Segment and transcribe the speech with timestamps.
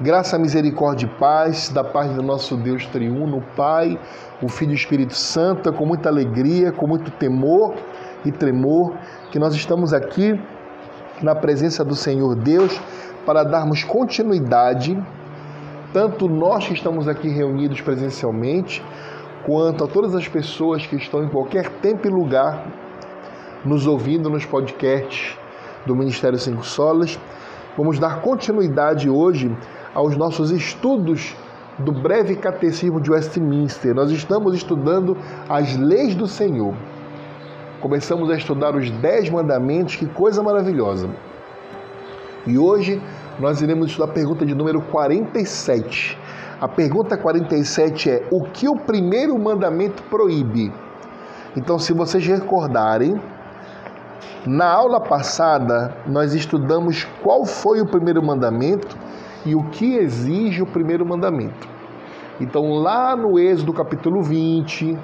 [0.00, 3.96] Graça, misericórdia e paz da parte do nosso Deus triuno, Pai,
[4.42, 7.76] o Filho e o Espírito Santo, com muita alegria, com muito temor
[8.24, 8.96] e tremor,
[9.30, 10.36] que nós estamos aqui
[11.22, 12.76] na presença do Senhor Deus
[13.24, 15.00] para darmos continuidade,
[15.92, 18.84] tanto nós que estamos aqui reunidos presencialmente,
[19.46, 22.66] quanto a todas as pessoas que estão em qualquer tempo e lugar
[23.64, 25.38] nos ouvindo nos podcasts
[25.86, 27.16] do Ministério Cinco Solas.
[27.76, 29.56] Vamos dar continuidade hoje
[29.94, 31.36] aos nossos estudos
[31.78, 33.94] do breve catecismo de Westminster.
[33.94, 35.16] Nós estamos estudando
[35.48, 36.74] as leis do Senhor.
[37.80, 41.08] Começamos a estudar os Dez Mandamentos, que coisa maravilhosa.
[42.46, 43.00] E hoje
[43.38, 46.18] nós iremos estudar a pergunta de número 47.
[46.60, 50.72] A pergunta 47 é: O que o primeiro mandamento proíbe?
[51.56, 53.20] Então, se vocês recordarem,
[54.46, 58.96] na aula passada nós estudamos qual foi o primeiro mandamento
[59.44, 61.68] e o que exige o primeiro mandamento.
[62.40, 64.98] Então, lá no Êxodo capítulo 20,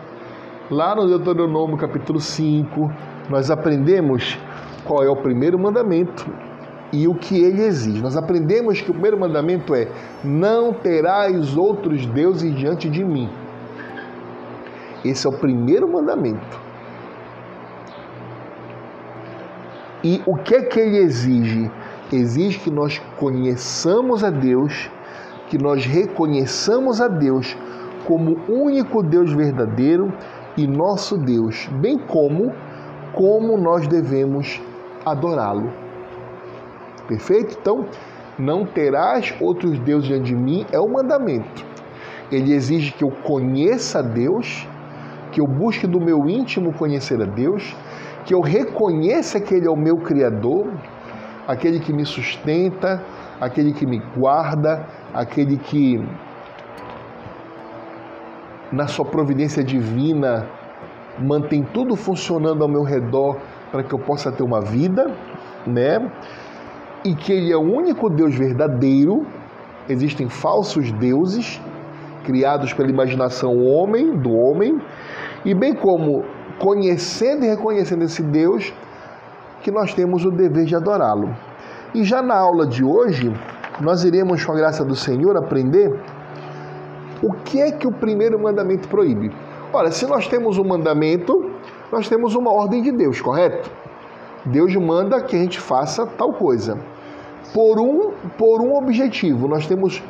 [0.70, 2.90] lá no Deuteronômio capítulo 5,
[3.28, 4.38] nós aprendemos
[4.84, 6.26] qual é o primeiro mandamento
[6.92, 8.02] e o que ele exige.
[8.02, 9.88] Nós aprendemos que o primeiro mandamento é:
[10.24, 13.30] não terás outros deuses diante de mim.
[15.04, 16.60] Esse é o primeiro mandamento.
[20.02, 21.70] E o que é que ele exige?
[22.16, 24.90] Exige que nós conheçamos a Deus,
[25.48, 27.56] que nós reconheçamos a Deus
[28.06, 30.12] como único Deus verdadeiro
[30.56, 32.52] e nosso Deus, bem como
[33.12, 34.60] como nós devemos
[35.04, 35.72] adorá-lo.
[37.08, 37.56] Perfeito?
[37.60, 37.86] Então,
[38.38, 41.66] não terás outros deuses diante de mim é o mandamento.
[42.30, 44.66] Ele exige que eu conheça a Deus,
[45.32, 47.76] que eu busque do meu íntimo conhecer a Deus,
[48.24, 50.68] que eu reconheça que Ele é o meu Criador,
[51.46, 53.02] aquele que me sustenta,
[53.40, 56.02] aquele que me guarda, aquele que,
[58.72, 60.46] na sua providência divina,
[61.18, 63.38] mantém tudo funcionando ao meu redor
[63.70, 65.10] para que eu possa ter uma vida,
[65.66, 66.10] né?
[67.04, 69.26] E que Ele é o único Deus verdadeiro.
[69.88, 71.60] Existem falsos deuses
[72.24, 74.80] criados pela imaginação homem do homem,
[75.44, 76.24] e bem como
[76.58, 78.72] conhecendo e reconhecendo esse Deus,
[79.62, 81.34] que nós temos o dever de adorá-lo.
[81.94, 83.32] E já na aula de hoje,
[83.80, 85.92] nós iremos, com a graça do Senhor, aprender
[87.22, 89.30] o que é que o primeiro mandamento proíbe.
[89.72, 91.50] Olha, se nós temos um mandamento,
[91.92, 93.70] nós temos uma ordem de Deus, correto?
[94.44, 96.78] Deus manda que a gente faça tal coisa.
[97.52, 100.02] Por um, por um objetivo, nós temos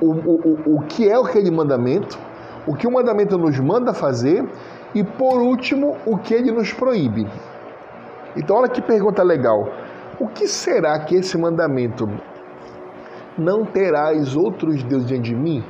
[0.00, 2.18] o, o, o que é aquele mandamento,
[2.66, 4.48] o que o mandamento nos manda fazer
[4.94, 7.26] e, por último, o que ele nos proíbe.
[8.36, 9.68] Então, olha que pergunta legal.
[10.20, 12.08] O que será que esse mandamento
[13.36, 15.64] não terás outros deuses diante de mim?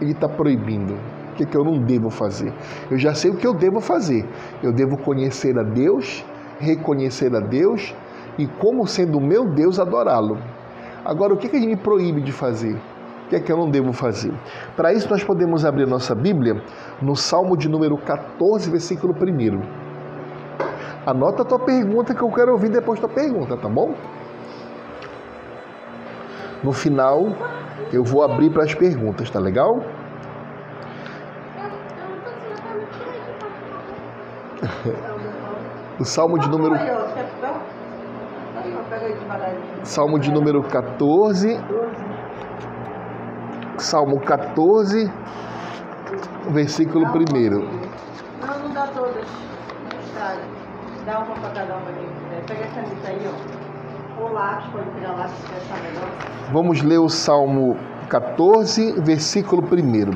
[0.00, 0.94] Ele está proibindo.
[0.94, 2.52] O que, é que eu não devo fazer?
[2.90, 4.26] Eu já sei o que eu devo fazer.
[4.62, 6.24] Eu devo conhecer a Deus,
[6.58, 7.94] reconhecer a Deus
[8.38, 10.38] e, como sendo meu Deus, adorá-lo.
[11.04, 12.74] Agora, o que, é que ele me proíbe de fazer?
[13.24, 14.32] O que é que eu não devo fazer?
[14.76, 16.62] Para isso, nós podemos abrir nossa Bíblia
[17.00, 19.79] no Salmo de número 14, versículo 1.
[21.06, 23.94] Anota a tua pergunta que eu quero ouvir depois da tua pergunta, tá bom?
[26.62, 27.28] No final,
[27.90, 29.80] eu vou abrir para as perguntas, tá legal?
[35.98, 36.74] o Salmo de número
[39.82, 41.58] Salmo de número 14
[43.78, 45.10] Salmo 14
[46.50, 49.26] versículo 1 Não, não dá todas.
[51.10, 52.08] Dá uma para cada uma ali.
[52.46, 54.22] Pega essa lista aí, ó.
[54.22, 56.08] Ou lápis, pode pegar lápis se achar melhor.
[56.52, 57.76] Vamos ler o Salmo
[58.08, 60.10] 14, versículo 1.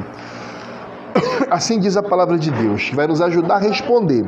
[1.51, 4.25] Assim diz a palavra de Deus, vai nos ajudar a responder.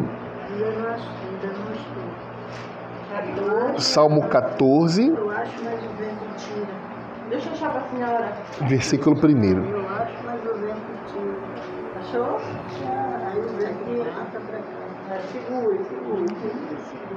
[3.78, 5.06] Salmo 14.
[5.06, 6.66] Eu acho, mas o vento tira.
[7.30, 8.32] Deixa eu achar para a senhora.
[8.62, 9.20] Versículo 1.
[9.70, 10.80] Eu acho, mas o vento
[11.12, 11.36] tira.
[12.00, 12.40] Achou?
[13.24, 14.75] Aí o vento mata para cá.
[15.06, 16.26] Segure, segure.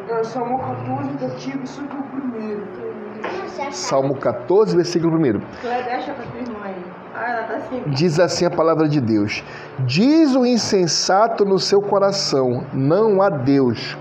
[0.10, 2.68] É, Salmo 14, cativo sobre o primeiro.
[3.72, 5.22] Salmo 14, versículo 1.
[5.22, 6.76] Deixa para tua irmã aí.
[7.16, 7.84] Ah, ela tá assim.
[7.88, 9.44] Diz assim a palavra de Deus:
[9.80, 13.98] Diz o insensato no seu coração: Não há Deus.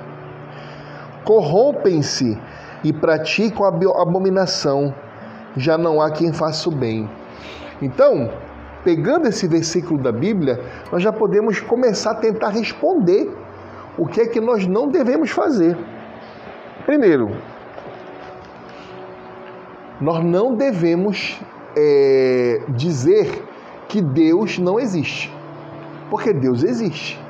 [1.24, 2.38] Corrompem-se
[2.84, 4.94] e praticam a abominação.
[5.56, 7.10] Já não há quem faça o bem.
[7.80, 8.30] Então,
[8.84, 10.60] pegando esse versículo da Bíblia,
[10.92, 13.47] nós já podemos começar a tentar responder
[13.98, 15.76] o que é que nós não devemos fazer.
[16.86, 17.30] Primeiro,
[20.00, 21.38] nós não devemos
[21.76, 23.44] é, dizer
[23.88, 25.32] que Deus não existe.
[26.08, 27.20] Porque Deus existe.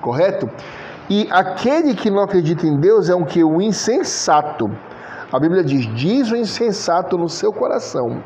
[0.00, 0.48] Correto?
[1.08, 3.42] E aquele que não acredita em Deus é um que?
[3.42, 4.70] O insensato.
[5.32, 8.22] A Bíblia diz: diz o insensato no seu coração,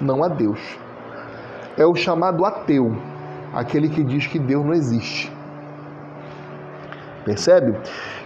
[0.00, 0.58] não a Deus.
[1.76, 2.96] É o chamado ateu,
[3.52, 5.37] aquele que diz que Deus não existe.
[7.28, 7.76] Percebe?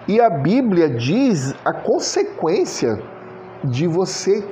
[0.07, 3.03] E a Bíblia diz a consequência
[3.65, 4.45] de você,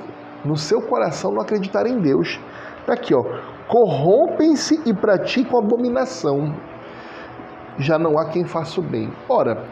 [0.43, 2.37] no seu coração, não acreditar em Deus.
[2.81, 3.23] Está aqui, ó.
[3.69, 6.53] Corrompem-se e praticam abominação.
[7.77, 9.09] Já não há quem faça o bem.
[9.29, 9.63] Ora,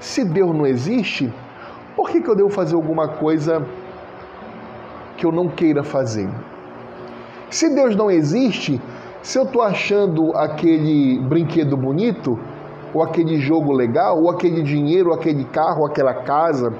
[0.00, 1.32] se Deus não existe,
[1.94, 3.64] por que, que eu devo fazer alguma coisa
[5.16, 6.28] que eu não queira fazer?
[7.48, 8.82] Se Deus não existe,
[9.22, 12.36] se eu estou achando aquele brinquedo bonito,
[12.94, 16.72] ou aquele jogo legal, ou aquele dinheiro, ou aquele carro, ou aquela casa,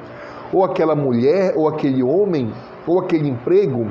[0.52, 2.52] ou aquela mulher, ou aquele homem,
[2.86, 3.86] ou aquele emprego,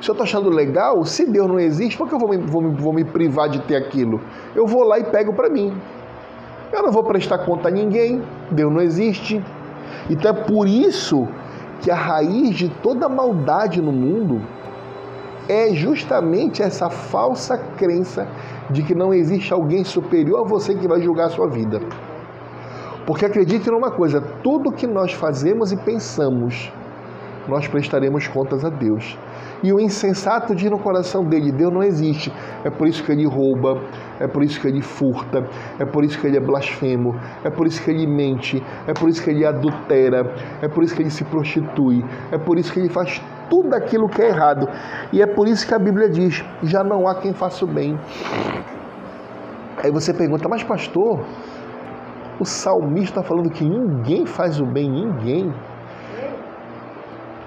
[0.00, 2.70] se eu estou achando legal, se Deus não existe, por que eu vou me, vou,
[2.70, 4.20] vou me privar de ter aquilo?
[4.54, 5.74] Eu vou lá e pego para mim.
[6.72, 9.42] Eu não vou prestar conta a ninguém, Deus não existe.
[10.10, 11.26] Então é por isso
[11.80, 14.42] que a raiz de toda maldade no mundo
[15.48, 18.26] é justamente essa falsa crença
[18.70, 21.80] de que não existe alguém superior a você que vai julgar a sua vida.
[23.06, 26.72] Porque acredite numa coisa: tudo que nós fazemos e pensamos,
[27.48, 29.16] nós prestaremos contas a Deus.
[29.62, 32.32] E o insensato diz no coração dele: Deus não existe.
[32.64, 33.80] É por isso que ele rouba,
[34.18, 35.46] é por isso que ele furta,
[35.78, 37.14] é por isso que ele é blasfemo,
[37.44, 40.94] é por isso que ele mente, é por isso que ele adultera, é por isso
[40.94, 44.68] que ele se prostitui, é por isso que ele faz tudo aquilo que é errado.
[45.12, 47.98] E é por isso que a Bíblia diz: já não há quem faça o bem.
[49.82, 51.20] Aí você pergunta, mas pastor,
[52.40, 55.54] o salmista está falando que ninguém faz o bem, ninguém.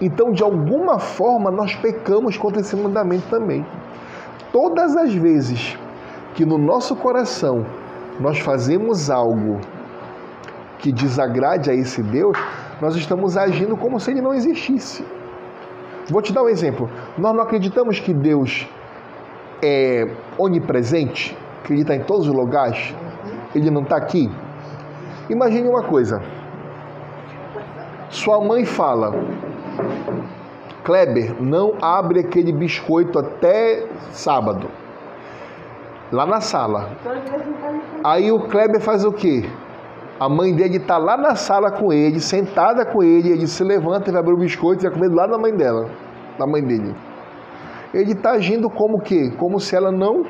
[0.02, 3.66] Então, de alguma forma, nós pecamos contra esse mandamento também.
[4.52, 5.78] Todas as vezes
[6.34, 7.66] que no nosso coração
[8.20, 9.60] nós fazemos algo
[10.78, 12.38] que desagrade a esse Deus,
[12.82, 15.06] nós estamos agindo como se ele não existisse.
[16.10, 16.90] Vou te dar um exemplo.
[17.18, 18.68] Nós não acreditamos que Deus
[19.62, 20.08] é
[20.38, 22.94] onipresente, que ele está em todos os lugares,
[23.54, 24.30] ele não está aqui.
[25.30, 26.22] Imagine uma coisa.
[28.10, 29.14] Sua mãe fala:
[30.84, 34.68] Kleber, não abre aquele biscoito até sábado.
[36.12, 36.90] Lá na sala.
[38.04, 39.48] Aí o Kleber faz o quê?
[40.20, 44.10] A mãe dele está lá na sala com ele, sentada com ele, ele se levanta
[44.10, 45.90] e vai abrir o biscoito e vai comer lá na mãe dela,
[46.38, 46.94] da mãe dele.
[47.94, 49.32] Ele está agindo como o quê?
[49.38, 50.24] Como se ela não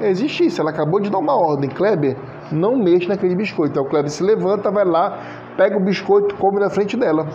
[0.00, 0.60] existisse.
[0.60, 1.68] Ela acabou de dar uma ordem.
[1.68, 2.16] Kleber,
[2.52, 3.72] não mexa naquele biscoito.
[3.72, 5.18] Então o Kleber se levanta, vai lá,
[5.56, 7.28] pega o biscoito, come na frente dela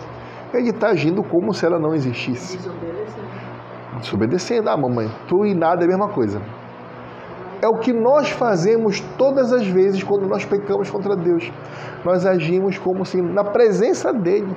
[0.58, 2.56] ele está agindo como se ela não existisse.
[2.56, 4.00] Desobedecendo.
[4.00, 4.70] Desobedecendo.
[4.70, 6.40] Ah, mamãe, tu e nada é a mesma coisa.
[7.62, 11.50] É o que nós fazemos todas as vezes quando nós pecamos contra Deus.
[12.04, 14.56] Nós agimos como se, na presença dele,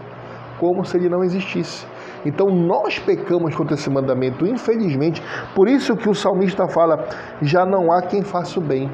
[0.60, 1.86] como se ele não existisse.
[2.26, 5.22] Então nós pecamos contra esse mandamento, infelizmente.
[5.54, 7.06] Por isso que o salmista fala:
[7.42, 8.90] já não há quem faça o bem.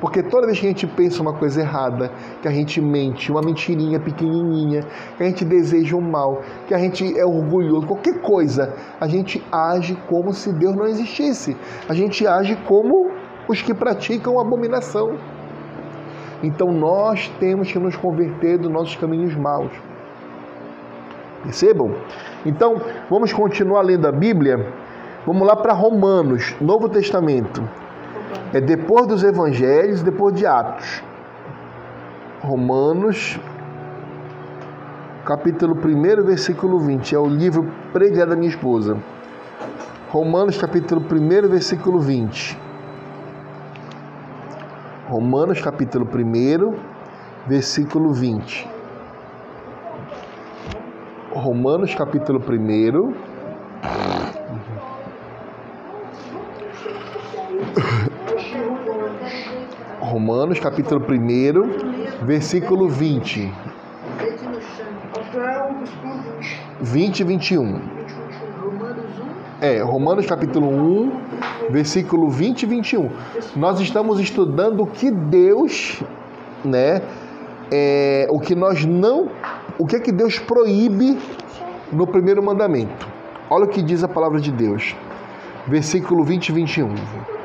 [0.00, 2.10] Porque toda vez que a gente pensa uma coisa errada,
[2.40, 4.84] que a gente mente, uma mentirinha pequenininha,
[5.16, 9.08] que a gente deseja o um mal, que a gente é orgulhoso, qualquer coisa, a
[9.08, 11.56] gente age como se Deus não existisse.
[11.88, 13.10] A gente age como
[13.48, 15.16] os que praticam abominação.
[16.42, 19.72] Então nós temos que nos converter dos nossos caminhos maus.
[21.42, 21.94] Percebam?
[22.44, 24.72] Então, vamos continuar lendo a Bíblia.
[25.26, 27.62] Vamos lá para Romanos, Novo Testamento.
[28.52, 31.02] É depois dos evangelhos, depois de Atos.
[32.40, 33.38] Romanos,
[35.24, 37.14] capítulo 1, versículo 20.
[37.14, 38.96] É o livro pregado da minha esposa.
[40.10, 42.58] Romanos, capítulo 1, versículo 20.
[45.08, 46.74] Romanos, capítulo 1,
[47.46, 48.68] versículo 20.
[51.32, 53.14] Romanos, capítulo 1.
[60.08, 63.52] Romanos, capítulo 1, versículo 20.
[66.80, 67.80] 20 e 21.
[69.60, 71.20] É, Romanos capítulo 1,
[71.68, 73.10] versículo 20 e 21.
[73.54, 76.02] Nós estamos estudando o que Deus,
[76.64, 77.02] né,
[77.70, 79.28] é, o que nós não,
[79.76, 81.18] o que é que Deus proíbe
[81.92, 83.06] no primeiro mandamento.
[83.50, 84.96] Olha o que diz a palavra de Deus.
[85.66, 87.37] Versículo 20 e 21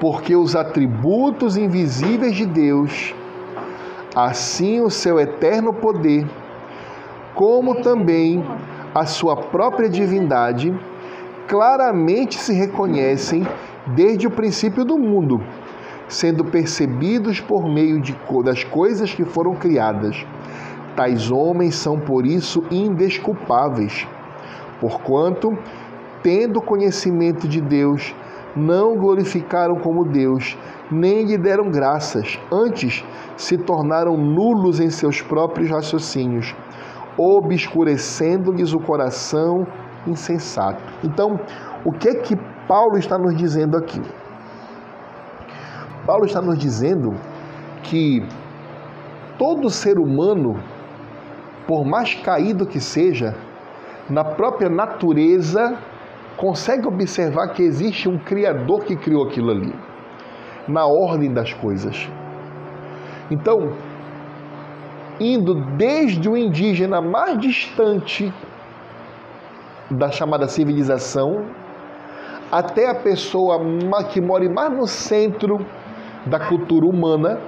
[0.00, 3.14] porque os atributos invisíveis de Deus,
[4.14, 6.26] assim o seu eterno poder,
[7.34, 8.44] como também
[8.94, 10.74] a sua própria divindade,
[11.46, 13.46] claramente se reconhecem
[13.88, 15.42] desde o princípio do mundo,
[16.08, 20.24] sendo percebidos por meio de, das coisas que foram criadas.
[20.96, 24.06] Tais homens são por isso indesculpáveis,
[24.80, 25.56] porquanto,
[26.22, 28.14] tendo conhecimento de Deus,
[28.56, 30.56] não glorificaram como Deus,
[30.90, 33.04] nem lhe deram graças, antes
[33.36, 36.54] se tornaram nulos em seus próprios raciocínios,
[37.18, 39.66] obscurecendo-lhes o coração
[40.06, 40.82] insensato.
[41.04, 41.38] Então,
[41.84, 42.36] o que é que
[42.66, 44.00] Paulo está nos dizendo aqui?
[46.06, 47.14] Paulo está nos dizendo
[47.82, 48.26] que
[49.36, 50.58] todo ser humano,
[51.66, 53.34] por mais caído que seja,
[54.08, 55.76] na própria natureza,
[56.36, 59.74] consegue observar que existe um Criador que criou aquilo ali,
[60.68, 62.08] na ordem das coisas.
[63.30, 63.72] Então,
[65.18, 68.32] indo desde o indígena mais distante
[69.90, 71.46] da chamada civilização,
[72.50, 73.58] até a pessoa
[74.12, 75.64] que mora mais no centro
[76.26, 77.40] da cultura humana,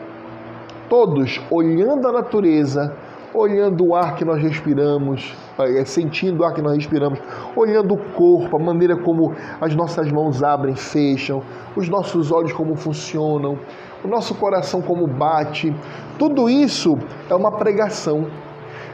[0.89, 2.97] todos olhando a natureza,
[3.39, 7.19] olhando o ar que nós respiramos, é, sentindo o ar que nós respiramos,
[7.55, 11.43] olhando o corpo, a maneira como as nossas mãos abrem, fecham,
[11.77, 13.59] os nossos olhos como funcionam,
[14.05, 15.75] o nosso coração como bate.
[16.19, 16.99] Tudo isso
[17.31, 18.27] é uma pregação.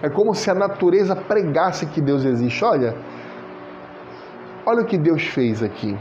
[0.03, 2.65] É como se a natureza pregasse que Deus existe.
[2.65, 2.95] Olha,
[4.67, 5.97] olha o que Deus fez aqui.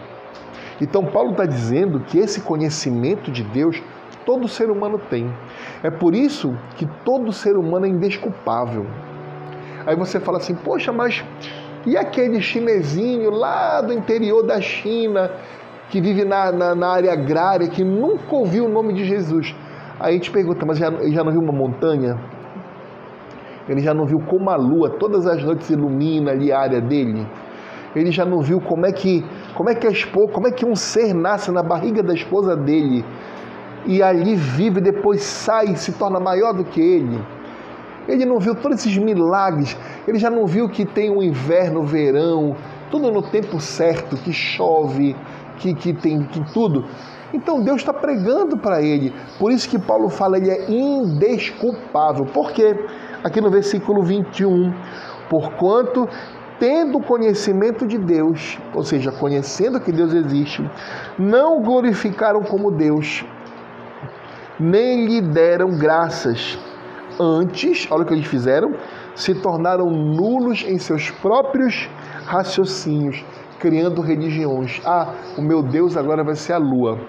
[0.82, 3.82] Então Paulo está dizendo que esse conhecimento de Deus
[4.26, 5.32] todo ser humano tem.
[5.84, 8.86] É por isso que todo ser humano é indesculpável.
[9.86, 11.24] Aí você fala assim, poxa, mas
[11.86, 15.32] e aquele chinesinho lá do interior da China
[15.90, 19.54] que vive na, na, na área agrária, que nunca ouviu o nome de Jesus?
[20.00, 22.18] Aí a gente pergunta, mas já, já não viu uma montanha?
[23.68, 27.28] Ele já não viu como a lua todas as noites ilumina ali a área dele?
[27.96, 30.66] Ele já não viu como é que como é que a esposa, como é que
[30.66, 33.06] um ser nasce na barriga da esposa dele
[33.86, 37.20] e ali vive, depois sai e se torna maior do que ele.
[38.08, 41.82] Ele não viu todos esses milagres, ele já não viu que tem o um inverno,
[41.82, 42.56] o verão,
[42.92, 45.16] tudo no tempo certo, que chove,
[45.58, 46.86] que, que tem que tudo.
[47.34, 49.14] Então Deus está pregando para ele.
[49.40, 52.26] Por isso que Paulo fala, ele é indesculpável.
[52.26, 52.76] Por quê?
[53.24, 54.74] Aqui no versículo 21,
[55.30, 56.08] porquanto
[56.60, 60.64] tendo conhecimento de Deus, ou seja, conhecendo que Deus existe,
[61.18, 63.26] não glorificaram como Deus,
[64.60, 66.58] nem lhe deram graças.
[67.20, 68.74] Antes, olha o que eles fizeram,
[69.16, 71.88] se tornaram nulos em seus próprios
[72.26, 73.24] raciocínios,
[73.60, 74.82] criando religiões.
[74.86, 77.00] Ah, o meu Deus agora vai ser a lua.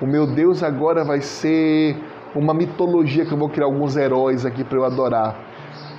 [0.00, 1.96] O meu Deus agora vai ser
[2.34, 5.36] uma mitologia que eu vou criar alguns heróis aqui para eu adorar.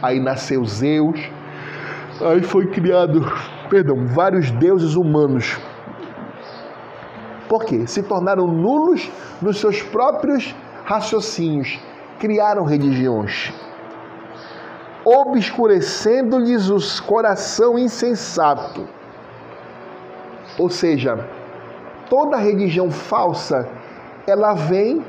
[0.01, 1.19] Aí nasceu Zeus,
[2.21, 3.21] aí foi criado,
[3.69, 5.57] perdão, vários deuses humanos.
[7.47, 7.85] Por quê?
[7.85, 9.09] Se tornaram nulos
[9.41, 10.53] nos seus próprios
[10.85, 11.79] raciocínios,
[12.19, 13.53] criaram religiões,
[15.05, 18.87] obscurecendo-lhes o coração insensato.
[20.57, 21.27] Ou seja,
[22.09, 23.67] toda religião falsa,
[24.27, 25.03] ela vem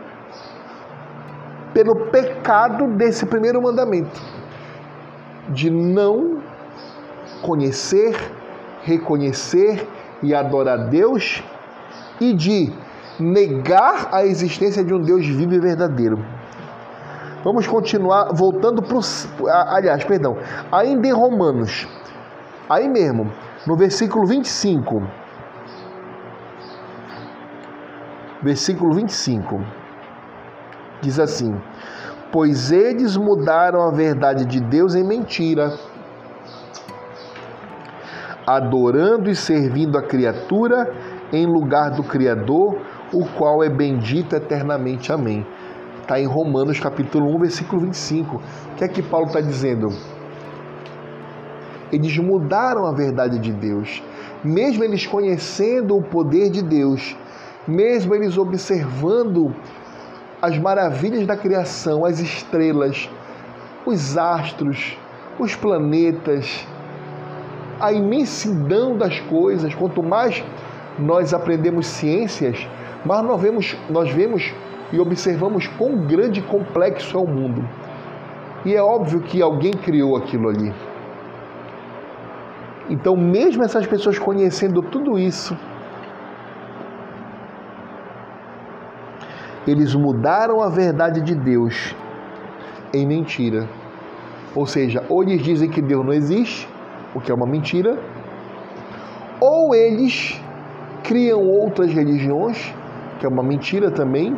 [1.72, 4.20] pelo pecado desse primeiro mandamento,
[5.48, 6.42] de não
[7.42, 8.16] conhecer,
[8.82, 9.86] reconhecer
[10.22, 11.42] e adorar Deus
[12.20, 12.72] e de
[13.18, 16.18] negar a existência de um Deus vivo e verdadeiro.
[17.44, 18.98] Vamos continuar voltando para.
[19.74, 20.36] Aliás, perdão,
[20.72, 21.86] ainda em Romanos,
[22.68, 23.30] aí mesmo,
[23.66, 25.02] no versículo 25.
[28.42, 29.62] Versículo 25.
[31.02, 31.54] Diz assim:
[32.32, 35.78] Pois eles mudaram a verdade de Deus em mentira,
[38.46, 40.90] adorando e servindo a criatura
[41.30, 42.78] em lugar do Criador
[43.14, 45.12] o qual é bendito eternamente.
[45.12, 45.46] Amém.
[46.00, 48.36] Está em Romanos capítulo 1, versículo 25.
[48.36, 48.40] O
[48.76, 49.88] que é que Paulo está dizendo?
[51.92, 54.02] Eles mudaram a verdade de Deus.
[54.42, 57.16] Mesmo eles conhecendo o poder de Deus,
[57.66, 59.54] mesmo eles observando
[60.42, 63.08] as maravilhas da criação, as estrelas,
[63.86, 64.98] os astros,
[65.38, 66.66] os planetas,
[67.80, 70.44] a imensidão das coisas, quanto mais
[70.98, 72.68] nós aprendemos ciências,
[73.04, 74.52] mas nós vemos, nós vemos
[74.92, 77.66] e observamos quão grande e complexo é o mundo.
[78.64, 80.72] E é óbvio que alguém criou aquilo ali.
[82.88, 85.56] Então, mesmo essas pessoas conhecendo tudo isso,
[89.66, 91.94] eles mudaram a verdade de Deus
[92.92, 93.68] em mentira.
[94.54, 96.68] Ou seja, ou eles dizem que Deus não existe,
[97.14, 97.98] o que é uma mentira,
[99.40, 100.40] ou eles
[101.02, 102.72] criam outras religiões,
[103.18, 104.36] que é uma mentira também,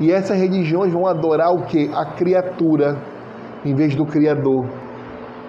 [0.00, 1.90] e essas religiões vão adorar o que?
[1.94, 2.96] A criatura,
[3.64, 4.66] em vez do Criador.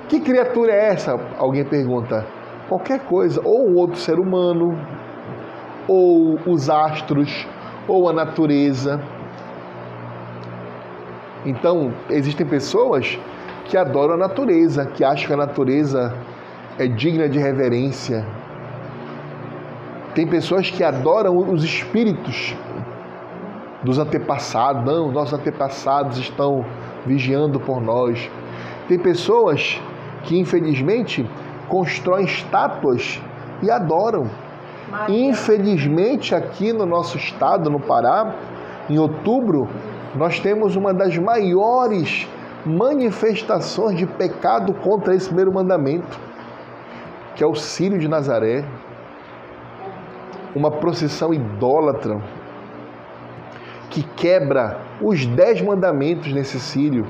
[0.07, 1.19] Que criatura é essa?
[1.37, 2.25] Alguém pergunta.
[2.69, 4.77] Qualquer coisa, ou outro ser humano,
[5.87, 7.47] ou os astros,
[7.87, 9.01] ou a natureza.
[11.45, 13.19] Então, existem pessoas
[13.65, 16.13] que adoram a natureza, que acham que a natureza
[16.77, 18.25] é digna de reverência.
[20.15, 22.55] Tem pessoas que adoram os espíritos
[23.83, 24.85] dos antepassados.
[24.85, 26.65] Não, nossos antepassados estão
[27.05, 28.29] vigiando por nós.
[28.87, 29.81] Tem pessoas
[30.23, 31.27] que, infelizmente,
[31.67, 33.21] constroem estátuas
[33.61, 34.29] e adoram.
[35.09, 38.35] Infelizmente, aqui no nosso estado, no Pará,
[38.89, 39.67] em outubro,
[40.15, 42.27] nós temos uma das maiores
[42.65, 46.19] manifestações de pecado contra esse primeiro mandamento,
[47.35, 48.63] que é o Círio de Nazaré,
[50.55, 52.21] uma procissão idólatra
[53.89, 57.05] que quebra os dez mandamentos nesse Círio,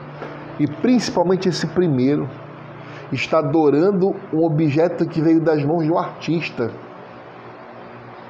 [0.59, 2.29] e principalmente esse primeiro,
[3.11, 6.71] está adorando um objeto que veio das mãos de um artista.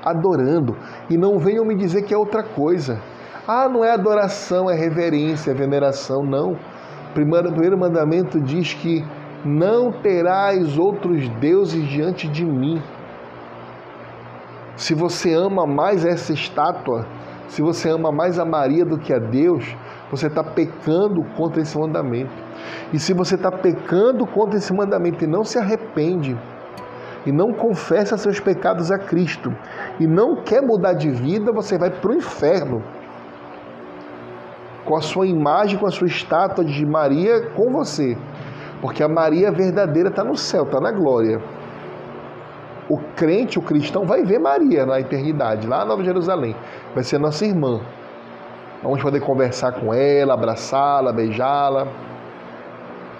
[0.03, 0.75] Adorando.
[1.10, 3.00] E não venham me dizer que é outra coisa.
[3.48, 6.24] Ah, não é adoração, é reverência, é veneração.
[6.24, 6.58] Não.
[7.13, 9.03] Primeiro, primeiro mandamento diz que
[9.46, 12.82] não terás outros deuses diante de mim.
[14.75, 17.06] Se você ama mais essa estátua,
[17.48, 19.75] se você ama mais a Maria do que a Deus,
[20.10, 22.32] você está pecando contra esse mandamento.
[22.92, 26.38] E se você está pecando contra esse mandamento e não se arrepende,
[27.25, 29.56] e não confessa seus pecados a Cristo,
[30.00, 32.84] e não quer mudar de vida, você vai para o inferno
[34.86, 38.18] com a sua imagem, com a sua estátua de Maria com você.
[38.82, 41.40] Porque a Maria verdadeira está no céu, está na glória.
[42.89, 46.55] O crente, o cristão, vai ver Maria na eternidade, lá na Nova Jerusalém.
[46.93, 47.79] Vai ser nossa irmã.
[48.81, 51.87] Vamos poder conversar com ela, abraçá-la, beijá-la.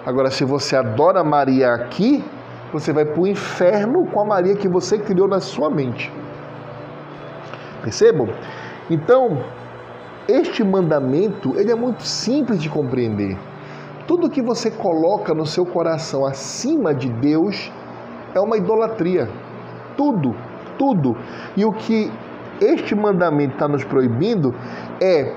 [0.04, 2.22] Agora, se você adora Maria aqui,
[2.70, 6.12] você vai para o inferno com a Maria que você criou na sua mente.
[7.82, 8.28] Percebam?
[8.90, 9.42] Então,
[10.28, 13.38] este mandamento ele é muito simples de compreender.
[14.06, 17.72] Tudo que você coloca no seu coração acima de Deus
[18.34, 19.28] é uma idolatria.
[19.96, 20.34] Tudo,
[20.78, 21.16] tudo.
[21.56, 22.10] E o que
[22.60, 24.54] este mandamento está nos proibindo
[25.00, 25.32] é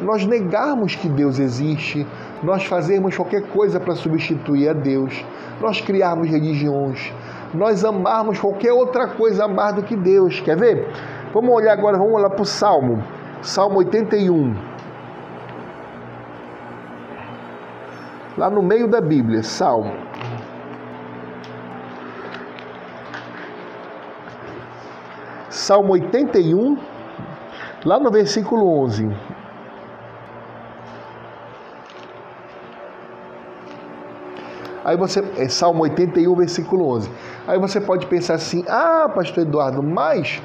[0.00, 2.06] nós negarmos que Deus existe,
[2.42, 5.24] nós fazermos qualquer coisa para substituir a Deus,
[5.60, 7.12] nós criarmos religiões,
[7.54, 10.40] nós amarmos qualquer outra coisa mais do que Deus.
[10.40, 10.88] Quer ver?
[11.32, 13.02] Vamos olhar agora, vamos olhar para o Salmo
[13.42, 14.54] Salmo 81.
[18.38, 19.92] Lá no meio da Bíblia, Salmo.
[25.62, 26.76] Salmo 81,
[27.84, 29.08] lá no versículo 11.
[34.84, 37.08] Aí você, é Salmo 81, versículo 11.
[37.46, 40.42] Aí você pode pensar assim: "Ah, pastor Eduardo, mas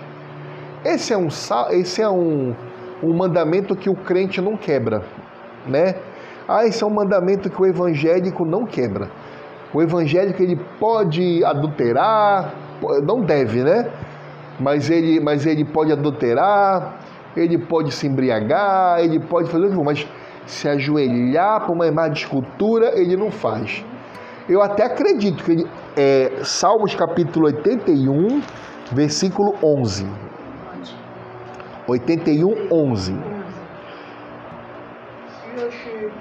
[0.85, 1.29] esse é um
[1.71, 2.55] esse é um
[3.01, 5.03] um mandamento que o crente não quebra,
[5.65, 5.95] né?
[6.47, 9.09] Ah, esse é um mandamento que o evangélico não quebra.
[9.73, 12.53] O evangélico ele pode adulterar,
[13.03, 13.89] não deve, né?
[14.59, 16.99] Mas ele, mas ele pode adulterar,
[17.35, 20.07] ele pode se embriagar, ele pode fazer o que mas
[20.45, 23.83] se ajoelhar para uma imagem de escultura, ele não faz.
[24.49, 28.41] Eu até acredito que ele, é, Salmos capítulo 81,
[28.91, 30.07] versículo 11.
[31.87, 33.15] 81, 11.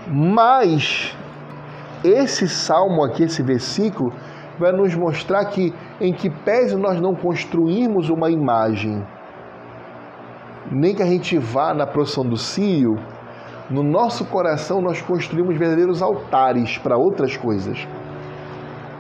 [0.09, 1.17] Mas
[2.03, 4.13] esse salmo aqui, esse versículo,
[4.59, 9.05] vai nos mostrar que, em que pese nós não construirmos uma imagem,
[10.71, 12.99] nem que a gente vá na procissão do Círio,
[13.71, 17.87] no nosso coração nós construímos verdadeiros altares para outras coisas.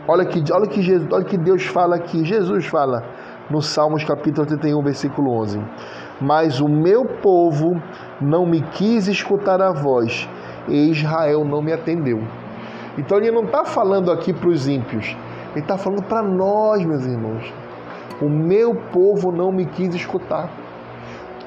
[0.08, 3.04] Olha que, olha que, Jesus, olha que Deus fala aqui, Jesus fala
[3.50, 5.60] no Salmos capítulo 81, versículo 11
[6.20, 7.80] mas o meu povo
[8.20, 10.28] não me quis escutar a voz,
[10.68, 12.22] e Israel não me atendeu.
[12.96, 15.16] Então ele não está falando aqui para os ímpios,
[15.56, 17.50] ele está falando para nós, meus irmãos.
[18.20, 20.50] O meu povo não me quis escutar.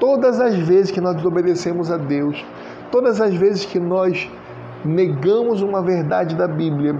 [0.00, 2.44] Todas as vezes que nós desobedecemos a Deus,
[2.90, 4.28] todas as vezes que nós
[4.84, 6.98] negamos uma verdade da Bíblia,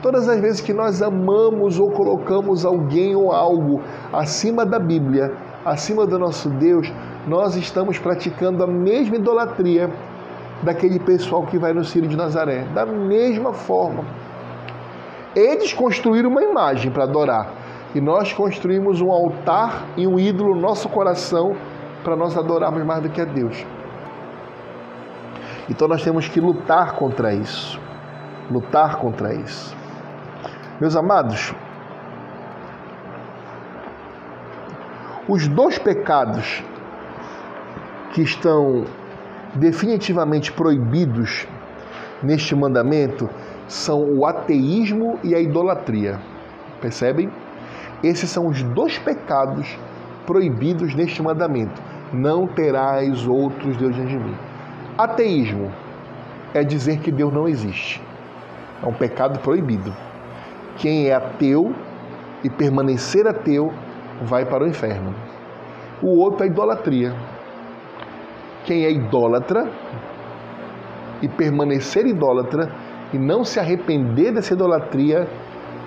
[0.00, 5.32] todas as vezes que nós amamos ou colocamos alguém ou algo acima da Bíblia,
[5.64, 6.92] acima do nosso Deus,
[7.26, 9.90] nós estamos praticando a mesma idolatria
[10.62, 14.04] daquele pessoal que vai no Círio de Nazaré, da mesma forma.
[15.34, 17.52] Eles construíram uma imagem para adorar
[17.94, 21.56] e nós construímos um altar e um ídolo no nosso coração
[22.02, 23.64] para nós adorarmos mais do que a Deus.
[25.70, 27.80] Então nós temos que lutar contra isso.
[28.50, 29.74] Lutar contra isso.
[30.80, 31.54] Meus amados,
[35.28, 36.62] os dois pecados
[38.12, 38.84] que estão
[39.54, 41.46] definitivamente proibidos
[42.22, 43.28] neste mandamento
[43.68, 46.18] são o ateísmo e a idolatria.
[46.80, 47.30] Percebem?
[48.02, 49.78] Esses são os dois pecados
[50.26, 51.80] proibidos neste mandamento.
[52.12, 54.36] Não terás outros deuses de mim.
[54.98, 55.72] Ateísmo
[56.52, 58.02] é dizer que Deus não existe.
[58.82, 59.94] É um pecado proibido.
[60.76, 61.72] Quem é ateu
[62.42, 63.72] e permanecer ateu
[64.22, 65.14] vai para o inferno.
[66.02, 67.14] O outro é idolatria.
[68.64, 69.70] Quem é idólatra
[71.22, 72.70] e permanecer idólatra
[73.12, 75.28] e não se arrepender dessa idolatria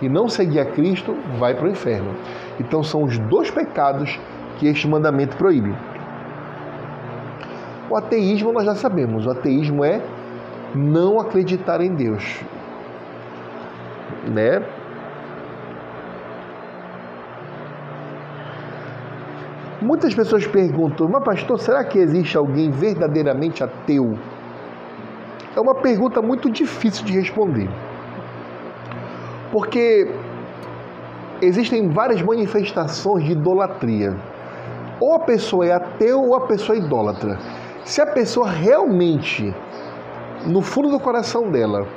[0.01, 2.13] e não seguir a Cristo, vai para o inferno.
[2.59, 4.19] Então são os dois pecados
[4.57, 5.75] que este mandamento proíbe.
[7.89, 10.01] O ateísmo nós já sabemos, o ateísmo é
[10.73, 12.41] não acreditar em Deus.
[14.27, 14.61] Né?
[19.81, 24.17] Muitas pessoas perguntam, mas pastor, será que existe alguém verdadeiramente ateu?
[25.55, 27.69] É uma pergunta muito difícil de responder.
[29.51, 30.11] Porque
[31.41, 34.15] existem várias manifestações de idolatria.
[34.99, 37.37] Ou a pessoa é ateu ou a pessoa é idólatra.
[37.85, 39.53] Se a pessoa realmente,
[40.45, 41.87] no fundo do coração dela,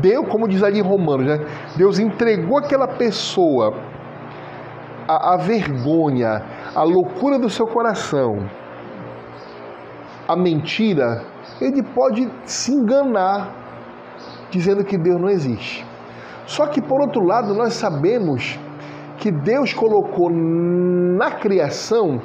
[0.00, 1.46] deu, como diz ali em Romanos, né?
[1.76, 3.74] Deus entregou aquela pessoa
[5.08, 6.42] a, a vergonha,
[6.74, 8.48] a loucura do seu coração,
[10.28, 13.62] a mentira, ele pode se enganar
[14.50, 15.86] dizendo que Deus não existe.
[16.46, 18.58] Só que, por outro lado, nós sabemos
[19.18, 22.20] que Deus colocou na criação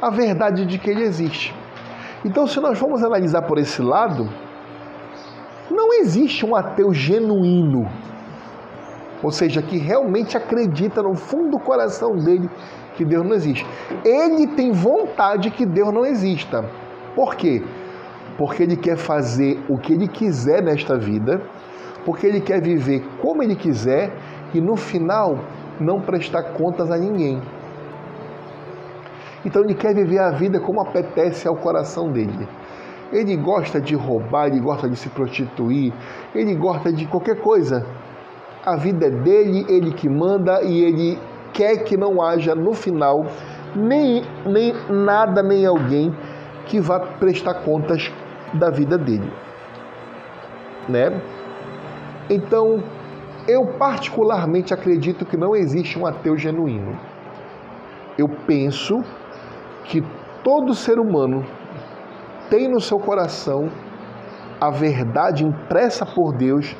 [0.00, 1.54] a verdade de que Ele existe.
[2.24, 4.28] Então, se nós formos analisar por esse lado,
[5.70, 7.90] não existe um ateu genuíno,
[9.22, 12.48] ou seja, que realmente acredita no fundo do coração dele
[12.94, 13.66] que Deus não existe.
[14.04, 16.64] Ele tem vontade que Deus não exista.
[17.14, 17.62] Por quê?
[18.36, 21.40] Porque ele quer fazer o que ele quiser nesta vida
[22.04, 24.12] porque ele quer viver como ele quiser
[24.52, 25.38] e no final
[25.80, 27.40] não prestar contas a ninguém.
[29.44, 32.48] Então ele quer viver a vida como apetece ao coração dele.
[33.12, 35.92] Ele gosta de roubar, ele gosta de se prostituir,
[36.34, 37.84] ele gosta de qualquer coisa.
[38.64, 41.18] A vida é dele, ele que manda e ele
[41.52, 43.26] quer que não haja no final
[43.76, 46.14] nem, nem nada, nem alguém
[46.66, 48.10] que vá prestar contas
[48.54, 49.32] da vida dele.
[50.88, 51.20] Né?
[52.28, 52.82] Então,
[53.46, 56.98] eu particularmente acredito que não existe um ateu genuíno.
[58.16, 59.02] Eu penso
[59.84, 60.02] que
[60.42, 61.44] todo ser humano
[62.48, 63.70] tem no seu coração
[64.60, 66.74] a verdade impressa por Deus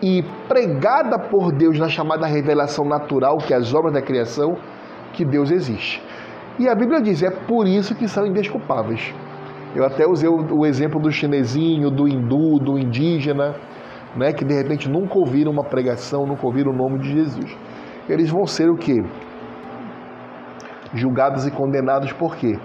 [0.00, 4.56] e pregada por Deus na chamada revelação natural, que é as obras da criação,
[5.12, 6.02] que Deus existe.
[6.58, 9.14] E a Bíblia diz: é por isso que são indesculpáveis.
[9.74, 13.54] Eu até usei o, exemplo do chinesinho, do hindu, do indígena
[14.16, 17.56] né, que de repente nunca ouviram uma pregação, nunca ouviram o nome de Jesus.
[18.08, 19.02] Eles vão ser o quê?
[20.94, 22.58] Julgados e condenados por quê?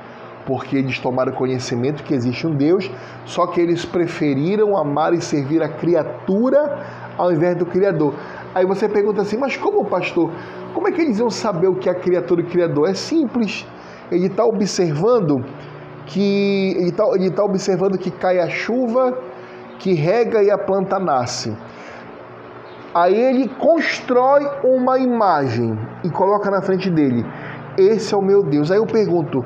[0.46, 2.90] Porque eles tomaram conhecimento que existe um Deus,
[3.26, 6.86] só que eles preferiram amar e servir a criatura
[7.18, 8.14] ao invés do Criador.
[8.54, 10.32] Aí você pergunta assim, mas como, pastor?
[10.74, 12.90] Como é que eles iam saber o que é criatura e criador?
[12.90, 13.68] É simples.
[14.12, 15.44] Ele está observando
[16.06, 19.18] que ele está tá observando que cai a chuva
[19.80, 21.56] que rega e a planta nasce.
[22.94, 27.24] Aí ele constrói uma imagem e coloca na frente dele.
[27.78, 28.72] Esse é o meu Deus.
[28.72, 29.44] Aí eu pergunto: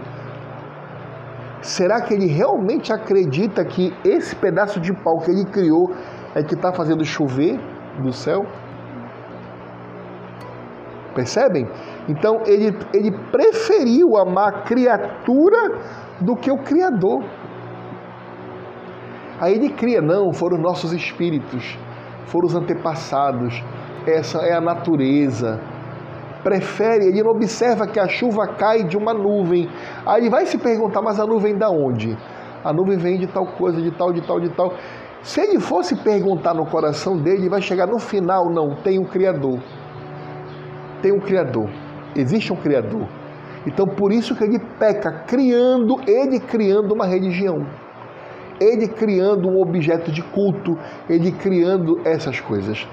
[1.61, 5.93] será que ele realmente acredita que esse pedaço de pau que ele criou
[6.33, 7.59] é que está fazendo chover
[8.01, 8.45] do céu?
[11.13, 11.69] Percebem?
[12.07, 15.79] Então ele, ele preferiu amar a criatura
[16.21, 17.23] do que o Criador.
[19.39, 21.77] Aí ele cria, não, foram nossos espíritos,
[22.25, 23.61] foram os antepassados,
[24.05, 25.59] essa é a natureza.
[26.43, 29.69] Prefere, ele não observa que a chuva cai de uma nuvem.
[30.05, 32.17] Aí ele vai se perguntar, mas a nuvem da onde?
[32.63, 34.73] A nuvem vem de tal coisa, de tal, de tal, de tal.
[35.21, 39.59] Se ele fosse perguntar no coração dele, vai chegar no final, não, tem um Criador.
[41.01, 41.69] Tem um Criador.
[42.15, 43.07] Existe um Criador.
[43.65, 47.65] Então por isso que ele peca, criando, ele criando uma religião.
[48.59, 50.77] ele criando um objeto de culto,
[51.09, 52.87] ele criando essas coisas.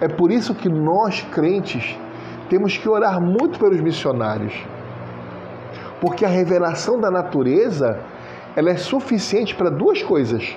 [0.00, 1.96] É por isso que nós, crentes,
[2.48, 4.54] temos que orar muito pelos missionários.
[6.00, 8.00] Porque a revelação da natureza,
[8.56, 10.56] ela é suficiente para duas coisas: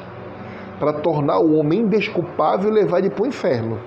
[0.79, 3.79] para tornar o homem indesculpável e levar ele para o inferno.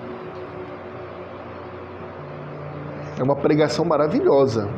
[3.19, 4.69] É uma pregação maravilhosa.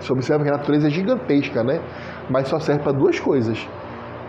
[0.00, 1.80] Você observa que a natureza é gigantesca, né?
[2.28, 3.58] Mas só serve para duas coisas: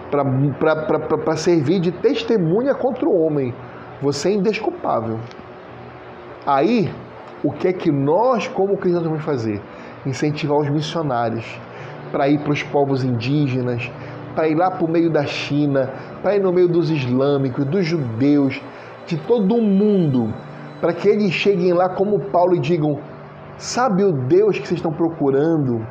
[0.09, 3.53] para servir de testemunha contra o homem.
[4.01, 5.19] Você é indesculpável.
[6.45, 6.91] Aí,
[7.43, 9.61] o que é que nós, como cristãos, vamos fazer?
[10.05, 11.45] Incentivar os missionários
[12.11, 13.91] para ir para os povos indígenas,
[14.35, 17.85] para ir lá para o meio da China, para ir no meio dos islâmicos, dos
[17.85, 18.61] judeus,
[19.07, 20.33] de todo o mundo,
[20.79, 22.99] para que eles cheguem lá como Paulo e digam:
[23.57, 25.85] Sabe o Deus que vocês estão procurando?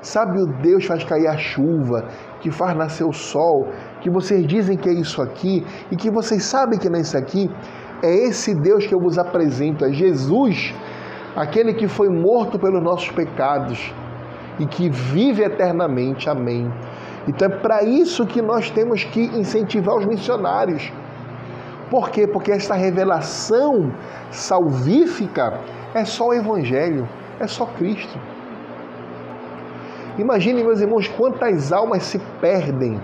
[0.00, 2.08] Sabe o Deus que faz cair a chuva,
[2.40, 3.68] que faz nascer o sol,
[4.00, 7.18] que vocês dizem que é isso aqui e que vocês sabem que não é isso
[7.18, 7.50] aqui?
[8.02, 10.74] É esse Deus que eu vos apresento, é Jesus,
[11.36, 13.92] aquele que foi morto pelos nossos pecados
[14.58, 16.30] e que vive eternamente.
[16.30, 16.72] Amém.
[17.28, 20.90] Então é para isso que nós temos que incentivar os missionários.
[21.90, 22.26] Por quê?
[22.26, 23.92] Porque essa revelação
[24.30, 25.60] salvífica
[25.94, 28.18] é só o Evangelho, é só Cristo.
[30.18, 33.00] Imagine, meus irmãos, quantas almas se perdem,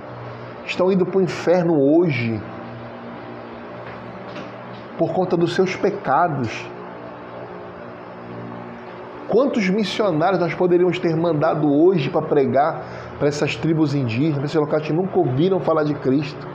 [0.64, 2.40] estão indo para o inferno hoje
[4.98, 6.66] por conta dos seus pecados.
[9.28, 12.82] Quantos missionários nós poderíamos ter mandado hoje para pregar
[13.18, 16.46] para essas tribos indígenas, para esses locais que nunca ouviram falar de Cristo?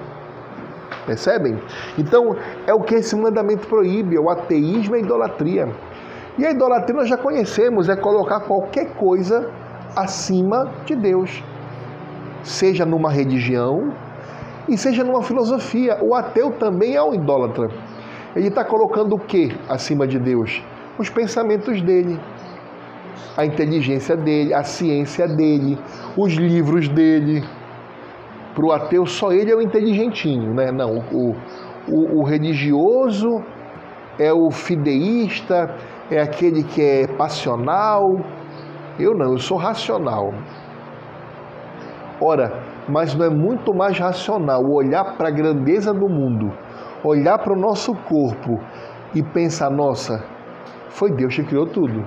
[1.06, 1.60] Percebem?
[1.98, 5.68] Então, é o que esse mandamento proíbe: é o ateísmo e a idolatria.
[6.38, 9.50] E a idolatria nós já conhecemos, é colocar qualquer coisa
[9.96, 11.44] acima de Deus,
[12.44, 13.94] seja numa religião
[14.68, 15.98] e seja numa filosofia.
[16.02, 17.70] O ateu também é um idólatra.
[18.36, 20.64] Ele está colocando o que acima de Deus?
[20.98, 22.18] Os pensamentos dele,
[23.36, 25.78] a inteligência dele, a ciência dele,
[26.16, 27.44] os livros dele.
[28.56, 30.72] Para o ateu, só ele é o inteligentinho, né?
[30.72, 31.36] Não, o,
[31.88, 33.44] o, o religioso
[34.20, 35.74] é o fideísta,
[36.12, 38.20] é aquele que é passional.
[39.00, 40.34] Eu não, eu sou racional.
[42.20, 46.52] Ora, mas não é muito mais racional olhar para a grandeza do mundo,
[47.04, 48.60] olhar para o nosso corpo
[49.16, 50.24] e pensar: nossa,
[50.90, 52.06] foi Deus que criou tudo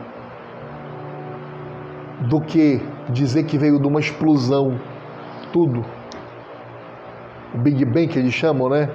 [2.20, 4.78] do que dizer que veio de uma explosão,
[5.52, 5.84] tudo.
[7.54, 8.88] O Big Bang que eles chamam, né?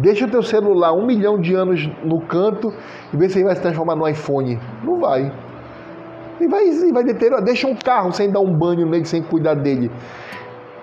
[0.00, 2.72] Deixa o teu celular um milhão de anos no canto
[3.12, 4.58] e vê se ele vai se transformar no iPhone.
[4.84, 5.32] Não vai.
[6.40, 7.44] E vai, vai deteriorar.
[7.44, 9.90] Deixa um carro sem dar um banho nele, sem cuidar dele.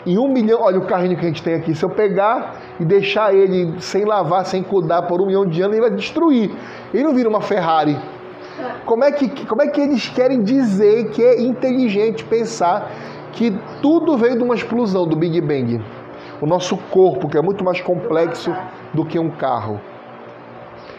[0.06, 1.74] E um milhão, olha o carrinho que a gente tem aqui.
[1.74, 5.78] Se eu pegar e deixar ele sem lavar, sem cuidar por um milhão de anos,
[5.78, 6.52] ele vai destruir.
[6.94, 7.98] Ele não vira uma Ferrari.
[8.86, 12.92] Como é que, como é que eles querem dizer que é inteligente pensar
[13.32, 15.82] que tudo veio de uma explosão do Big Bang?
[16.42, 18.54] O nosso corpo, que é muito mais complexo
[18.94, 19.80] do que um carro.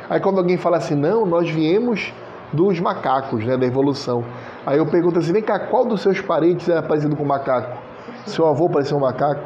[0.09, 2.13] Aí quando alguém fala assim, não, nós viemos
[2.53, 4.25] dos macacos, né, da evolução.
[4.65, 7.77] Aí eu pergunto assim, vem cá, qual dos seus parentes era parecido com macaco?
[8.25, 9.43] Seu avô parecia um macaco?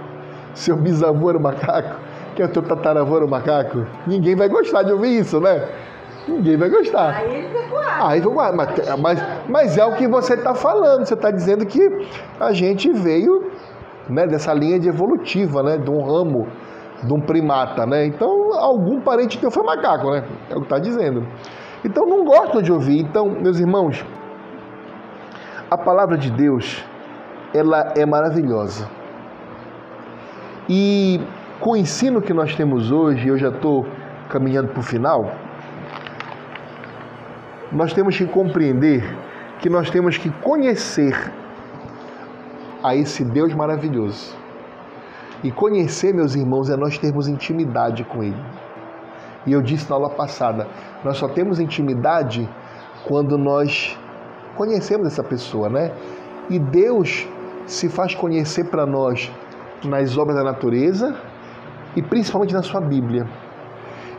[0.55, 1.97] Seu bisavô era um macaco?
[2.35, 3.87] Que é o teu tataravô era um macaco?
[4.07, 5.69] Ninguém vai gostar de ouvir isso, né?
[6.29, 7.17] Ninguém vai gostar.
[7.17, 7.61] Aí ele
[8.01, 8.23] Aí,
[8.55, 11.05] mas, mas, mas é o que você está falando.
[11.05, 12.07] Você está dizendo que
[12.39, 13.51] a gente veio
[14.11, 16.47] né, dessa linha de evolutiva, né, de um ramo,
[17.03, 17.87] de um primata.
[17.87, 18.07] Né?
[18.07, 20.25] Então, algum parente teu foi macaco, né?
[20.49, 21.27] É o que está dizendo.
[21.85, 23.01] Então, não gostam de ouvir.
[23.01, 24.05] Então, meus irmãos,
[25.71, 26.85] a palavra de Deus,
[27.55, 28.89] ela é maravilhosa.
[30.69, 31.21] E
[31.61, 33.87] com o ensino que nós temos hoje, eu já estou
[34.29, 35.33] caminhando para o final,
[37.73, 39.03] nós temos que compreender
[39.61, 41.15] que nós temos que conhecer
[42.83, 44.37] a esse Deus maravilhoso.
[45.43, 48.43] E conhecer, meus irmãos, é nós termos intimidade com Ele.
[49.47, 50.69] E eu disse na aula passada,
[51.03, 52.49] nós só temos intimidade
[53.07, 53.99] quando nós
[54.55, 55.93] conhecemos essa pessoa, né?
[56.51, 57.27] E Deus
[57.67, 59.33] se faz conhecer para nós
[59.85, 61.17] nas obras da natureza
[61.97, 63.27] e principalmente na sua Bíblia.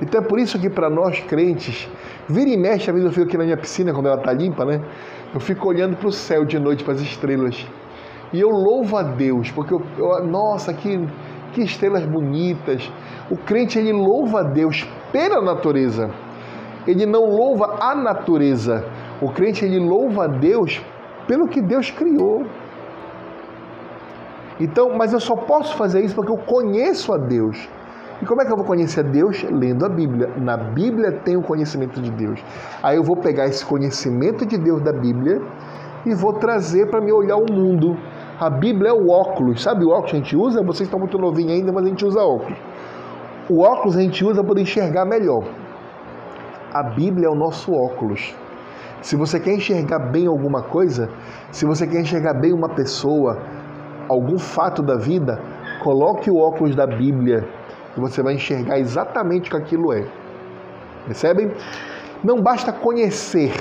[0.02, 1.88] Então é por isso que para nós crentes,
[2.28, 4.66] vira e mexe, às vezes eu fico aqui na minha piscina quando ela está limpa,
[4.66, 4.82] né?
[5.32, 7.68] Eu fico olhando para o céu de noite, para as estrelas.
[8.34, 11.08] E eu louvo a Deus, porque eu, eu, nossa, que,
[11.54, 12.92] que estrelas bonitas.
[13.30, 16.10] O crente ele louva a Deus pela natureza.
[16.88, 18.86] Ele não louva a natureza.
[19.22, 20.82] O crente ele louva a Deus
[21.28, 22.46] pelo que Deus criou.
[24.60, 27.68] Então, mas eu só posso fazer isso porque eu conheço a Deus.
[28.22, 29.44] E como é que eu vou conhecer a Deus?
[29.44, 30.30] Lendo a Bíblia.
[30.38, 32.40] Na Bíblia tem o conhecimento de Deus.
[32.84, 35.42] Aí eu vou pegar esse conhecimento de Deus da Bíblia
[36.06, 37.98] e vou trazer para me olhar o mundo.
[38.42, 39.62] A Bíblia é o óculos.
[39.62, 40.64] Sabe o óculos que a gente usa?
[40.64, 42.58] Vocês estão muito novinhos ainda, mas a gente usa óculos.
[43.48, 45.44] O óculos a gente usa para enxergar melhor.
[46.74, 48.34] A Bíblia é o nosso óculos.
[49.00, 51.08] Se você quer enxergar bem alguma coisa,
[51.52, 53.38] se você quer enxergar bem uma pessoa,
[54.10, 55.40] algum fato da vida,
[55.84, 57.48] coloque o óculos da Bíblia
[57.96, 60.04] e você vai enxergar exatamente o que aquilo é.
[61.06, 61.52] Percebem?
[62.24, 63.54] Não basta conhecer,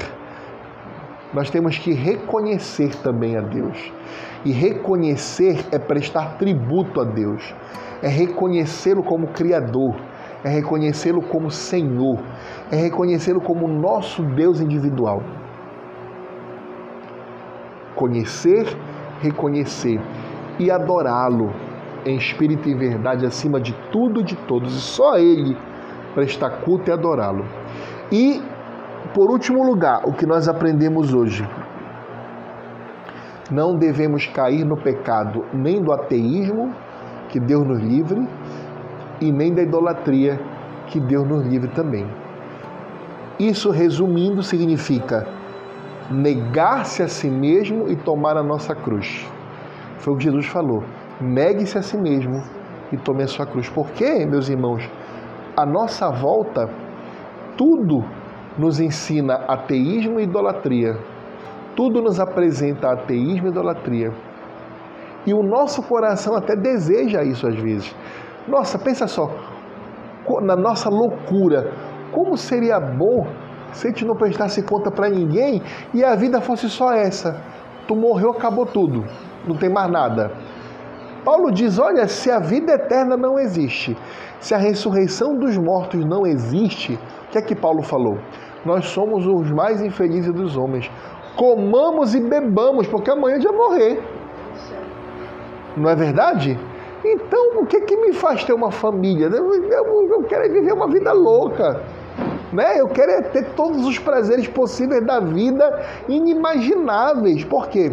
[1.32, 3.92] nós temos que reconhecer também a Deus.
[4.44, 7.54] E reconhecer é prestar tributo a Deus,
[8.02, 9.94] é reconhecê-lo como Criador,
[10.42, 12.18] é reconhecê-lo como Senhor,
[12.70, 15.22] é reconhecê-lo como nosso Deus individual.
[17.94, 18.66] Conhecer,
[19.20, 20.00] reconhecer
[20.58, 21.52] e adorá-lo
[22.04, 25.56] em espírito e verdade acima de tudo e de todos, e só Ele
[26.14, 27.44] prestar culto e adorá-lo.
[28.10, 28.42] E,
[29.14, 31.48] por último lugar, o que nós aprendemos hoje.
[33.50, 36.72] Não devemos cair no pecado nem do ateísmo,
[37.28, 38.28] que Deus nos livre,
[39.20, 40.40] e nem da idolatria,
[40.86, 42.06] que Deus nos livre também.
[43.38, 45.26] Isso, resumindo, significa
[46.10, 49.26] negar-se a si mesmo e tomar a nossa cruz.
[49.98, 50.84] Foi o que Jesus falou.
[51.20, 52.42] Negue-se a si mesmo
[52.92, 53.68] e tome a sua cruz.
[53.68, 54.88] Porque, meus irmãos,
[55.56, 56.68] a nossa volta,
[57.56, 58.04] tudo
[58.58, 60.98] nos ensina ateísmo e idolatria.
[61.76, 64.12] Tudo nos apresenta ateísmo e idolatria.
[65.26, 67.94] E o nosso coração até deseja isso às vezes.
[68.48, 69.30] Nossa, pensa só,
[70.42, 71.72] na nossa loucura,
[72.12, 73.26] como seria bom
[73.72, 75.62] se a gente não prestasse conta para ninguém
[75.94, 77.40] e a vida fosse só essa.
[77.86, 79.04] Tu morreu, acabou tudo,
[79.46, 80.32] não tem mais nada.
[81.24, 83.96] Paulo diz: olha, se a vida eterna não existe,
[84.40, 88.18] se a ressurreição dos mortos não existe, o que é que Paulo falou?
[88.64, 90.90] Nós somos os mais infelizes dos homens.
[91.37, 94.02] Comamos e bebamos, porque amanhã já morrer.
[95.76, 96.59] Não é verdade?
[97.04, 99.26] Então, o que, que me faz ter uma família?
[99.26, 101.80] Eu, eu, eu quero viver uma vida louca.
[102.52, 102.80] Né?
[102.80, 107.44] Eu quero ter todos os prazeres possíveis da vida inimagináveis.
[107.44, 107.92] Por quê?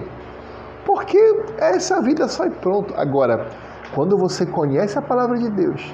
[0.87, 1.19] Porque
[1.57, 2.93] essa vida só é pronto.
[2.95, 3.49] Agora,
[3.93, 5.93] quando você conhece a palavra de Deus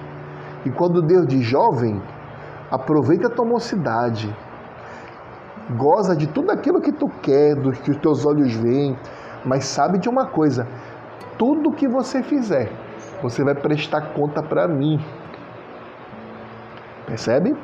[0.63, 1.99] e quando Deus diz jovem,
[2.69, 4.33] aproveita a tua mocidade,
[5.75, 8.95] goza de tudo aquilo que tu quer, do que os teus olhos veem,
[9.43, 10.67] mas sabe de uma coisa:
[11.39, 12.71] tudo que você fizer,
[13.19, 15.03] você vai prestar conta para mim.
[17.07, 17.57] Percebe?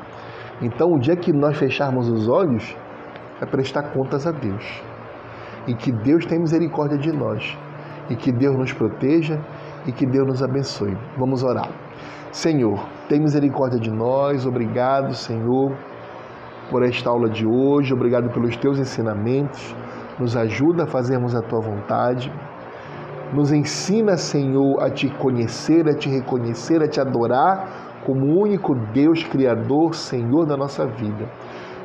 [0.63, 2.75] Então, o dia que nós fecharmos os olhos,
[3.39, 4.88] é prestar contas a Deus
[5.67, 7.57] e que Deus tenha misericórdia de nós,
[8.09, 9.39] e que Deus nos proteja
[9.85, 10.97] e que Deus nos abençoe.
[11.17, 11.69] Vamos orar.
[12.31, 15.75] Senhor, tem misericórdia de nós, obrigado, Senhor,
[16.69, 19.75] por esta aula de hoje, obrigado pelos teus ensinamentos,
[20.19, 22.31] nos ajuda a fazermos a tua vontade.
[23.33, 28.75] Nos ensina, Senhor, a te conhecer, a te reconhecer, a te adorar como o único
[28.75, 31.29] Deus Criador, Senhor da nossa vida.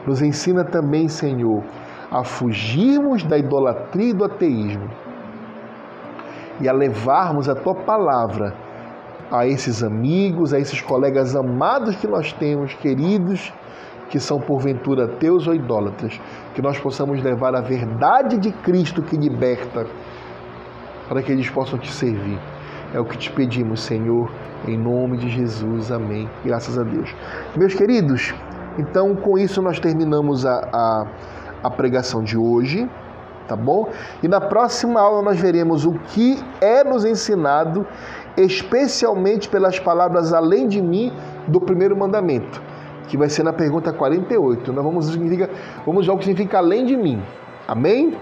[0.06, 1.62] Nos ensina também, Senhor,
[2.14, 4.88] a fugirmos da idolatria e do ateísmo
[6.60, 8.54] e a levarmos a tua palavra
[9.32, 13.52] a esses amigos, a esses colegas amados que nós temos, queridos,
[14.10, 16.20] que são porventura teus ou idólatras,
[16.54, 19.84] que nós possamos levar a verdade de Cristo que liberta,
[21.08, 22.38] para que eles possam te servir.
[22.94, 24.30] É o que te pedimos, Senhor,
[24.68, 25.90] em nome de Jesus.
[25.90, 26.30] Amém.
[26.44, 27.12] Graças a Deus.
[27.56, 28.32] Meus queridos,
[28.78, 31.06] então com isso nós terminamos a, a
[31.64, 32.88] a pregação de hoje,
[33.48, 33.88] tá bom?
[34.22, 37.86] E na próxima aula nós veremos o que é nos ensinado,
[38.36, 41.10] especialmente pelas palavras além de mim
[41.48, 42.60] do primeiro mandamento,
[43.08, 44.72] que vai ser na pergunta 48.
[44.72, 45.16] Nós vamos,
[45.86, 47.22] vamos ver o que significa além de mim.
[47.66, 48.14] Amém?